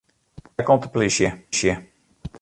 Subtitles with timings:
[0.55, 1.29] Dêr komt de plysje.